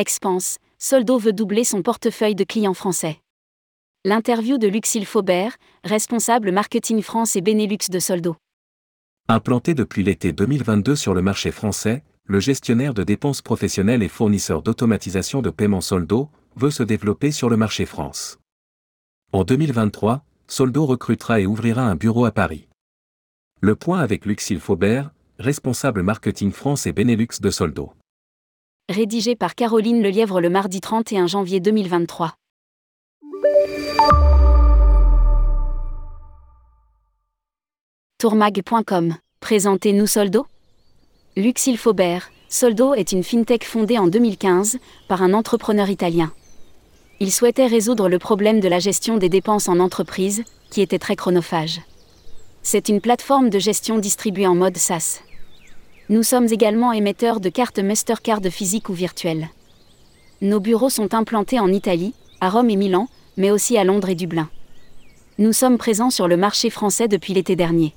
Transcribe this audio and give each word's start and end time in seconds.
Expense, 0.00 0.56
Soldo 0.78 1.18
veut 1.18 1.34
doubler 1.34 1.62
son 1.62 1.82
portefeuille 1.82 2.34
de 2.34 2.44
clients 2.44 2.72
français. 2.72 3.20
L'interview 4.06 4.56
de 4.56 4.66
Luxil 4.66 5.04
Faubert, 5.04 5.58
responsable 5.84 6.52
marketing 6.52 7.02
France 7.02 7.36
et 7.36 7.42
Benelux 7.42 7.90
de 7.90 7.98
Soldo. 7.98 8.36
Implanté 9.28 9.74
depuis 9.74 10.02
l'été 10.02 10.32
2022 10.32 10.96
sur 10.96 11.12
le 11.12 11.20
marché 11.20 11.50
français, 11.50 12.02
le 12.24 12.40
gestionnaire 12.40 12.94
de 12.94 13.02
dépenses 13.02 13.42
professionnelles 13.42 14.02
et 14.02 14.08
fournisseur 14.08 14.62
d'automatisation 14.62 15.42
de 15.42 15.50
paiement 15.50 15.82
Soldo 15.82 16.30
veut 16.56 16.70
se 16.70 16.82
développer 16.82 17.30
sur 17.30 17.50
le 17.50 17.58
marché 17.58 17.84
France. 17.84 18.38
En 19.34 19.44
2023, 19.44 20.24
Soldo 20.46 20.86
recrutera 20.86 21.40
et 21.40 21.46
ouvrira 21.46 21.82
un 21.82 21.94
bureau 21.94 22.24
à 22.24 22.32
Paris. 22.32 22.68
Le 23.60 23.76
point 23.76 24.00
avec 24.00 24.24
Luxil 24.24 24.60
Faubert, 24.60 25.10
responsable 25.38 26.02
marketing 26.02 26.52
France 26.52 26.86
et 26.86 26.92
Benelux 26.92 27.42
de 27.42 27.50
Soldo. 27.50 27.92
Rédigé 28.90 29.36
par 29.36 29.54
Caroline 29.54 30.02
Lelièvre 30.02 30.40
le 30.40 30.50
mardi 30.50 30.80
31 30.80 31.28
janvier 31.28 31.60
2023. 31.60 32.34
Tourmag.com. 38.18 39.14
Présentez-nous 39.38 40.08
Soldo 40.08 40.44
Luxil 41.36 41.78
Faubert, 41.78 42.32
Soldo 42.48 42.94
est 42.94 43.12
une 43.12 43.22
fintech 43.22 43.64
fondée 43.64 43.96
en 43.96 44.08
2015 44.08 44.78
par 45.06 45.22
un 45.22 45.34
entrepreneur 45.34 45.88
italien. 45.88 46.32
Il 47.20 47.30
souhaitait 47.30 47.68
résoudre 47.68 48.08
le 48.08 48.18
problème 48.18 48.58
de 48.58 48.66
la 48.66 48.80
gestion 48.80 49.18
des 49.18 49.28
dépenses 49.28 49.68
en 49.68 49.78
entreprise, 49.78 50.42
qui 50.68 50.80
était 50.80 50.98
très 50.98 51.14
chronophage. 51.14 51.80
C'est 52.64 52.88
une 52.88 53.00
plateforme 53.00 53.50
de 53.50 53.60
gestion 53.60 53.98
distribuée 53.98 54.48
en 54.48 54.56
mode 54.56 54.76
SaaS. 54.76 55.20
Nous 56.10 56.24
sommes 56.24 56.48
également 56.50 56.92
émetteurs 56.92 57.38
de 57.38 57.48
cartes 57.50 57.78
Mastercard 57.78 58.40
physiques 58.50 58.88
ou 58.88 58.92
virtuelles. 58.92 59.48
Nos 60.40 60.58
bureaux 60.58 60.90
sont 60.90 61.14
implantés 61.14 61.60
en 61.60 61.72
Italie, 61.72 62.14
à 62.40 62.50
Rome 62.50 62.68
et 62.68 62.74
Milan, 62.74 63.06
mais 63.36 63.52
aussi 63.52 63.78
à 63.78 63.84
Londres 63.84 64.08
et 64.08 64.16
Dublin. 64.16 64.48
Nous 65.38 65.52
sommes 65.52 65.78
présents 65.78 66.10
sur 66.10 66.26
le 66.26 66.36
marché 66.36 66.68
français 66.68 67.06
depuis 67.06 67.32
l'été 67.32 67.54
dernier. 67.54 67.94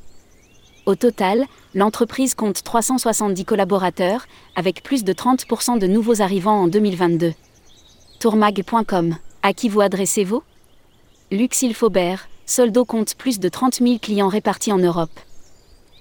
Au 0.85 0.93
total, 0.93 1.47
l'entreprise 1.73 2.35
compte 2.35 2.61
370 2.61 3.45
collaborateurs, 3.45 4.27
avec 4.55 4.83
plus 4.83 5.03
de 5.03 5.11
30% 5.11 5.79
de 5.79 5.87
nouveaux 5.87 6.21
arrivants 6.21 6.61
en 6.61 6.67
2022. 6.67 7.33
Tourmag.com. 8.19 9.17
À 9.41 9.53
qui 9.53 9.69
vous 9.69 9.81
adressez-vous? 9.81 10.43
Luxil 11.31 11.73
Faubert, 11.73 12.27
Soldo 12.45 12.85
compte 12.85 13.15
plus 13.15 13.39
de 13.39 13.49
30 13.49 13.79
000 13.79 13.97
clients 13.97 14.27
répartis 14.27 14.71
en 14.71 14.77
Europe. 14.77 15.19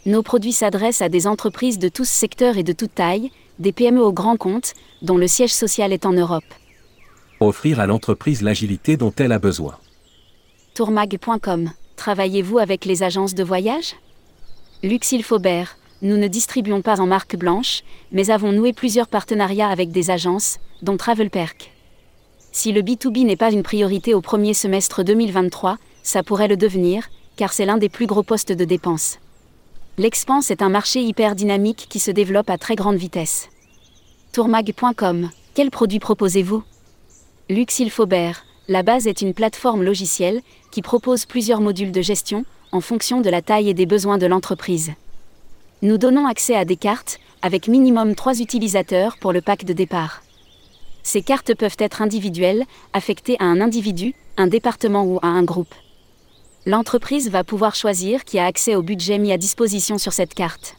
Nos 0.04 0.24
produits 0.24 0.52
s'adressent 0.52 1.00
à 1.00 1.08
des 1.08 1.28
entreprises 1.28 1.78
de 1.78 1.88
tous 1.88 2.08
secteurs 2.08 2.58
et 2.58 2.64
de 2.64 2.72
toute 2.72 2.94
taille, 2.94 3.30
des 3.60 3.70
PME 3.70 4.02
aux 4.02 4.12
grands 4.12 4.36
comptes, 4.36 4.74
dont 5.00 5.16
le 5.16 5.28
siège 5.28 5.54
social 5.54 5.92
est 5.92 6.06
en 6.06 6.12
Europe. 6.12 6.44
Offrir 7.38 7.78
à 7.78 7.86
l'entreprise 7.86 8.42
l'agilité 8.42 8.96
dont 8.96 9.12
elle 9.16 9.30
a 9.30 9.38
besoin. 9.38 9.78
Tourmag.com. 10.74 11.70
Travaillez-vous 11.94 12.58
avec 12.58 12.84
les 12.84 13.04
agences 13.04 13.34
de 13.34 13.44
voyage? 13.44 13.94
Luxil 14.82 15.22
Faubert, 15.22 15.76
nous 16.02 16.16
ne 16.16 16.26
distribuons 16.26 16.82
pas 16.82 17.00
en 17.00 17.06
marque 17.06 17.36
blanche, 17.36 17.82
mais 18.10 18.30
avons 18.30 18.50
noué 18.50 18.72
plusieurs 18.72 19.06
partenariats 19.06 19.68
avec 19.68 19.92
des 19.92 20.10
agences, 20.10 20.58
dont 20.82 20.96
Travelperk. 20.96 21.70
Si 22.50 22.72
le 22.72 22.82
B2B 22.82 23.24
n'est 23.24 23.36
pas 23.36 23.52
une 23.52 23.62
priorité 23.62 24.14
au 24.14 24.20
premier 24.20 24.52
semestre 24.52 25.04
2023, 25.04 25.78
ça 26.02 26.24
pourrait 26.24 26.48
le 26.48 26.56
devenir, 26.56 27.08
car 27.36 27.52
c'est 27.52 27.66
l'un 27.66 27.78
des 27.78 27.88
plus 27.88 28.06
gros 28.06 28.24
postes 28.24 28.50
de 28.50 28.64
dépenses. 28.64 29.20
L'expense 29.98 30.50
est 30.50 30.62
un 30.62 30.70
marché 30.70 31.02
hyper 31.02 31.34
dynamique 31.34 31.86
qui 31.90 31.98
se 31.98 32.10
développe 32.10 32.48
à 32.48 32.56
très 32.56 32.76
grande 32.76 32.96
vitesse. 32.96 33.50
Tourmag.com, 34.32 35.28
quel 35.52 35.70
produit 35.70 35.98
proposez-vous? 35.98 36.62
Luxil 37.50 37.90
Faubert, 37.90 38.46
la 38.68 38.82
base 38.82 39.06
est 39.06 39.20
une 39.20 39.34
plateforme 39.34 39.82
logicielle 39.82 40.40
qui 40.70 40.80
propose 40.80 41.26
plusieurs 41.26 41.60
modules 41.60 41.92
de 41.92 42.00
gestion, 42.00 42.46
en 42.72 42.80
fonction 42.80 43.20
de 43.20 43.28
la 43.28 43.42
taille 43.42 43.68
et 43.68 43.74
des 43.74 43.84
besoins 43.84 44.16
de 44.16 44.24
l'entreprise. 44.24 44.92
Nous 45.82 45.98
donnons 45.98 46.26
accès 46.26 46.56
à 46.56 46.64
des 46.64 46.76
cartes, 46.76 47.20
avec 47.42 47.68
minimum 47.68 48.14
3 48.14 48.40
utilisateurs 48.40 49.18
pour 49.20 49.34
le 49.34 49.42
pack 49.42 49.66
de 49.66 49.74
départ. 49.74 50.22
Ces 51.02 51.20
cartes 51.20 51.54
peuvent 51.54 51.76
être 51.78 52.00
individuelles, 52.00 52.64
affectées 52.94 53.36
à 53.40 53.44
un 53.44 53.60
individu, 53.60 54.14
un 54.38 54.46
département 54.46 55.04
ou 55.04 55.18
à 55.20 55.26
un 55.26 55.42
groupe. 55.42 55.74
L'entreprise 56.64 57.28
va 57.28 57.42
pouvoir 57.42 57.74
choisir 57.74 58.24
qui 58.24 58.38
a 58.38 58.46
accès 58.46 58.76
au 58.76 58.82
budget 58.82 59.18
mis 59.18 59.32
à 59.32 59.36
disposition 59.36 59.98
sur 59.98 60.12
cette 60.12 60.32
carte. 60.32 60.76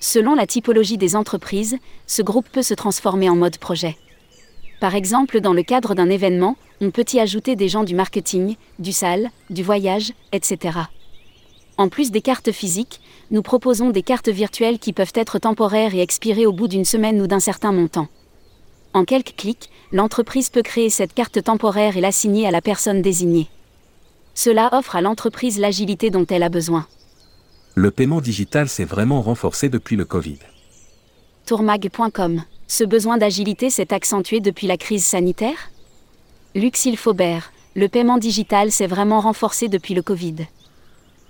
Selon 0.00 0.34
la 0.34 0.46
typologie 0.46 0.96
des 0.96 1.14
entreprises, 1.14 1.76
ce 2.06 2.22
groupe 2.22 2.48
peut 2.50 2.62
se 2.62 2.72
transformer 2.72 3.28
en 3.28 3.36
mode 3.36 3.58
projet. 3.58 3.98
Par 4.80 4.94
exemple, 4.94 5.40
dans 5.40 5.52
le 5.52 5.62
cadre 5.62 5.94
d'un 5.94 6.08
événement, 6.08 6.56
on 6.80 6.90
peut 6.90 7.04
y 7.12 7.20
ajouter 7.20 7.54
des 7.54 7.68
gens 7.68 7.84
du 7.84 7.94
marketing, 7.94 8.56
du 8.78 8.92
salle, 8.92 9.30
du 9.50 9.62
voyage, 9.62 10.14
etc. 10.32 10.78
En 11.76 11.90
plus 11.90 12.10
des 12.10 12.22
cartes 12.22 12.52
physiques, 12.52 13.00
nous 13.30 13.42
proposons 13.42 13.90
des 13.90 14.02
cartes 14.02 14.30
virtuelles 14.30 14.78
qui 14.78 14.94
peuvent 14.94 15.12
être 15.14 15.38
temporaires 15.38 15.94
et 15.94 16.00
expirer 16.00 16.46
au 16.46 16.52
bout 16.52 16.68
d'une 16.68 16.84
semaine 16.86 17.20
ou 17.20 17.26
d'un 17.26 17.40
certain 17.40 17.72
montant. 17.72 18.08
En 18.94 19.04
quelques 19.04 19.36
clics, 19.36 19.68
l'entreprise 19.92 20.48
peut 20.48 20.62
créer 20.62 20.88
cette 20.88 21.12
carte 21.12 21.42
temporaire 21.42 21.98
et 21.98 22.00
l'assigner 22.00 22.46
à 22.46 22.50
la 22.50 22.62
personne 22.62 23.02
désignée. 23.02 23.48
Cela 24.34 24.68
offre 24.72 24.96
à 24.96 25.00
l'entreprise 25.00 25.58
l'agilité 25.58 26.10
dont 26.10 26.26
elle 26.26 26.42
a 26.42 26.48
besoin. 26.48 26.86
Le 27.74 27.90
paiement 27.90 28.20
digital 28.20 28.68
s'est 28.68 28.84
vraiment 28.84 29.22
renforcé 29.22 29.68
depuis 29.68 29.96
le 29.96 30.04
Covid. 30.04 30.38
Tourmag.com. 31.46 32.42
Ce 32.66 32.84
besoin 32.84 33.18
d'agilité 33.18 33.70
s'est 33.70 33.92
accentué 33.92 34.40
depuis 34.40 34.66
la 34.66 34.76
crise 34.76 35.04
sanitaire? 35.04 35.70
Luxil 36.54 36.96
Faubert. 36.96 37.52
Le 37.74 37.88
paiement 37.88 38.18
digital 38.18 38.70
s'est 38.70 38.86
vraiment 38.86 39.20
renforcé 39.20 39.68
depuis 39.68 39.94
le 39.94 40.02
Covid 40.02 40.46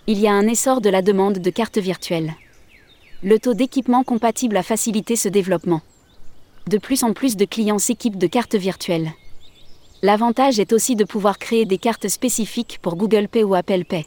il 0.07 0.19
y 0.19 0.27
a 0.27 0.33
un 0.33 0.47
essor 0.47 0.83
de 0.83 0.91
la 0.91 1.01
demande 1.01 1.39
de 1.39 1.51
cartes 1.51 1.79
virtuelles. 1.79 2.35
Le 3.23 3.39
taux 3.39 3.55
d'équipement 3.55 4.05
compatible 4.05 4.57
a 4.59 4.63
facilité 4.63 5.17
ce 5.17 5.31
développement. 5.31 5.81
De 6.69 6.77
plus 6.77 7.05
en 7.05 7.15
plus 7.15 7.37
de 7.37 7.47
clients 7.47 7.79
s'équipent 7.79 8.19
de 8.19 8.27
cartes 8.27 8.55
virtuelles. 8.55 9.13
L'avantage 10.05 10.61
est 10.61 10.75
aussi 10.75 10.97
de 10.97 11.05
pouvoir 11.05 11.39
créer 11.39 11.65
des 11.65 11.79
cartes 11.79 12.09
spécifiques 12.09 12.79
pour 12.83 12.97
Google 12.97 13.27
Pay 13.27 13.43
ou 13.43 13.55
Apple 13.55 13.87
Pay. 13.87 14.05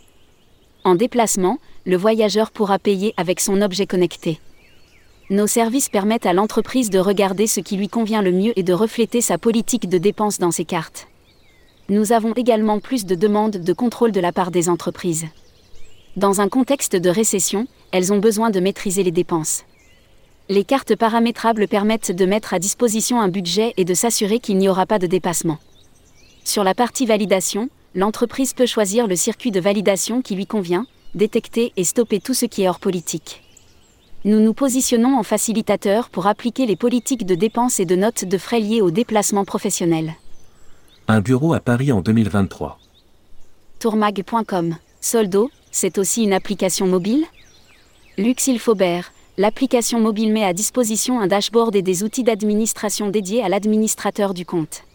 En 0.83 0.93
déplacement, 0.93 1.57
le 1.87 1.97
voyageur 1.97 2.51
pourra 2.51 2.77
payer 2.77 3.15
avec 3.17 3.39
son 3.39 3.63
objet 3.63 3.87
connecté. 3.87 4.39
Nos 5.31 5.47
services 5.47 5.89
permettent 5.89 6.27
à 6.27 6.33
l'entreprise 6.33 6.91
de 6.91 6.99
regarder 6.99 7.47
ce 7.47 7.61
qui 7.61 7.77
lui 7.77 7.87
convient 7.87 8.21
le 8.21 8.31
mieux 8.31 8.53
et 8.59 8.61
de 8.61 8.73
refléter 8.73 9.21
sa 9.21 9.39
politique 9.39 9.89
de 9.89 9.97
dépenses 9.97 10.37
dans 10.37 10.51
ses 10.51 10.65
cartes. 10.65 11.07
Nous 11.89 12.11
avons 12.11 12.33
également 12.33 12.79
plus 12.79 13.03
de 13.05 13.15
demandes 13.15 13.57
de 13.57 13.73
contrôle 13.73 14.11
de 14.11 14.19
la 14.19 14.31
part 14.31 14.51
des 14.51 14.69
entreprises. 14.69 15.25
Dans 16.15 16.41
un 16.41 16.47
contexte 16.47 16.95
de 16.95 17.09
récession, 17.09 17.65
elles 17.91 18.13
ont 18.13 18.19
besoin 18.19 18.51
de 18.51 18.59
maîtriser 18.59 19.01
les 19.01 19.09
dépenses. 19.09 19.63
Les 20.47 20.63
cartes 20.63 20.95
paramétrables 20.95 21.67
permettent 21.67 22.11
de 22.11 22.25
mettre 22.27 22.53
à 22.53 22.59
disposition 22.59 23.19
un 23.19 23.29
budget 23.29 23.73
et 23.77 23.83
de 23.83 23.95
s'assurer 23.95 24.37
qu'il 24.37 24.59
n'y 24.59 24.69
aura 24.69 24.85
pas 24.85 24.99
de 24.99 25.07
dépassement. 25.07 25.57
Sur 26.47 26.63
la 26.63 26.73
partie 26.73 27.05
validation, 27.05 27.67
l'entreprise 27.93 28.53
peut 28.53 28.65
choisir 28.65 29.05
le 29.05 29.17
circuit 29.17 29.51
de 29.51 29.59
validation 29.59 30.21
qui 30.21 30.33
lui 30.33 30.45
convient, 30.45 30.87
détecter 31.13 31.73
et 31.75 31.83
stopper 31.83 32.21
tout 32.21 32.33
ce 32.33 32.45
qui 32.45 32.63
est 32.63 32.69
hors 32.69 32.79
politique. 32.79 33.43
Nous 34.23 34.39
nous 34.39 34.53
positionnons 34.53 35.17
en 35.17 35.23
facilitateur 35.23 36.07
pour 36.09 36.25
appliquer 36.25 36.65
les 36.65 36.77
politiques 36.77 37.25
de 37.25 37.35
dépenses 37.35 37.81
et 37.81 37.85
de 37.85 37.97
notes 37.97 38.23
de 38.23 38.37
frais 38.37 38.61
liés 38.61 38.79
au 38.79 38.91
déplacement 38.91 39.43
professionnel. 39.43 40.13
Un 41.09 41.19
bureau 41.19 41.53
à 41.53 41.59
Paris 41.59 41.91
en 41.91 41.99
2023. 41.99 42.79
Tourmag.com. 43.79 44.77
Soldo, 45.01 45.51
c'est 45.71 45.97
aussi 45.97 46.23
une 46.23 46.31
application 46.31 46.87
mobile? 46.87 47.25
Luxil 48.17 48.59
Faubert, 48.59 49.11
l'application 49.37 49.99
mobile 49.99 50.31
met 50.31 50.45
à 50.45 50.53
disposition 50.53 51.19
un 51.19 51.27
dashboard 51.27 51.75
et 51.75 51.81
des 51.81 52.03
outils 52.03 52.23
d'administration 52.23 53.09
dédiés 53.09 53.43
à 53.43 53.49
l'administrateur 53.49 54.33
du 54.33 54.45
compte. 54.45 54.86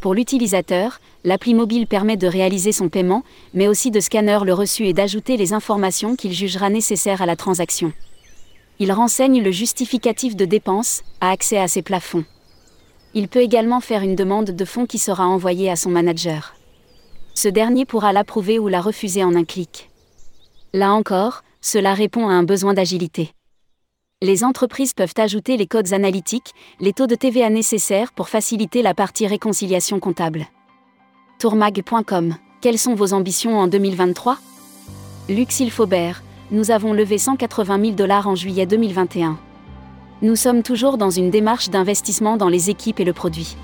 Pour 0.00 0.14
l'utilisateur, 0.14 0.98
l'appli 1.24 1.52
mobile 1.52 1.86
permet 1.86 2.16
de 2.16 2.26
réaliser 2.26 2.72
son 2.72 2.88
paiement, 2.88 3.22
mais 3.52 3.68
aussi 3.68 3.90
de 3.90 4.00
scanner 4.00 4.38
le 4.44 4.54
reçu 4.54 4.86
et 4.86 4.94
d'ajouter 4.94 5.36
les 5.36 5.52
informations 5.52 6.16
qu'il 6.16 6.32
jugera 6.32 6.70
nécessaires 6.70 7.20
à 7.20 7.26
la 7.26 7.36
transaction. 7.36 7.92
Il 8.78 8.92
renseigne 8.92 9.42
le 9.42 9.50
justificatif 9.50 10.36
de 10.36 10.46
dépense, 10.46 11.02
a 11.20 11.30
accès 11.30 11.58
à 11.58 11.68
ses 11.68 11.82
plafonds. 11.82 12.24
Il 13.12 13.28
peut 13.28 13.40
également 13.42 13.80
faire 13.80 14.02
une 14.02 14.16
demande 14.16 14.52
de 14.52 14.64
fonds 14.64 14.86
qui 14.86 14.98
sera 14.98 15.26
envoyée 15.26 15.70
à 15.70 15.76
son 15.76 15.90
manager. 15.90 16.54
Ce 17.34 17.48
dernier 17.48 17.84
pourra 17.84 18.14
l'approuver 18.14 18.58
ou 18.58 18.68
la 18.68 18.80
refuser 18.80 19.22
en 19.22 19.34
un 19.34 19.44
clic. 19.44 19.90
Là 20.72 20.92
encore, 20.92 21.42
cela 21.60 21.92
répond 21.92 22.28
à 22.28 22.32
un 22.32 22.42
besoin 22.42 22.72
d'agilité. 22.72 23.32
Les 24.22 24.44
entreprises 24.44 24.92
peuvent 24.92 25.14
ajouter 25.16 25.56
les 25.56 25.66
codes 25.66 25.94
analytiques, 25.94 26.52
les 26.78 26.92
taux 26.92 27.06
de 27.06 27.14
TVA 27.14 27.48
nécessaires 27.48 28.12
pour 28.12 28.28
faciliter 28.28 28.82
la 28.82 28.92
partie 28.92 29.26
réconciliation 29.26 29.98
comptable. 29.98 30.44
Tourmag.com 31.38 32.34
Quelles 32.60 32.78
sont 32.78 32.94
vos 32.94 33.14
ambitions 33.14 33.58
en 33.58 33.66
2023 33.66 34.36
Luxil 35.30 35.70
Faubert, 35.70 36.22
nous 36.50 36.70
avons 36.70 36.92
levé 36.92 37.16
180 37.16 37.80
000 37.80 37.92
dollars 37.92 38.28
en 38.28 38.34
juillet 38.34 38.66
2021. 38.66 39.38
Nous 40.20 40.36
sommes 40.36 40.62
toujours 40.62 40.98
dans 40.98 41.08
une 41.08 41.30
démarche 41.30 41.70
d'investissement 41.70 42.36
dans 42.36 42.50
les 42.50 42.68
équipes 42.68 43.00
et 43.00 43.04
le 43.04 43.14
produit. 43.14 43.56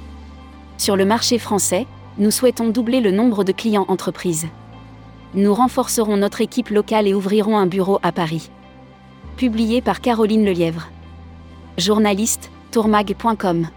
Sur 0.79 0.97
le 0.97 1.05
marché 1.05 1.39
français, 1.39 1.87
nous 2.17 2.31
souhaitons 2.31 2.71
doubler 2.71 3.03
le 3.03 3.11
nombre 3.11 3.45
de 3.45 3.53
clients 3.53 3.85
entreprises. 3.89 4.47
Nous 5.35 5.53
renforcerons 5.53 6.17
notre 6.17 6.41
équipe 6.41 6.71
locale 6.71 7.07
et 7.07 7.13
ouvrirons 7.13 7.59
un 7.59 7.67
bureau 7.67 7.99
à 8.03 8.11
Paris. 8.11 8.49
Publié 9.37 9.83
par 9.83 10.01
Caroline 10.01 10.47
Lelièvre. 10.47 10.89
Journaliste, 11.77 12.51
tourmag.com. 12.71 13.69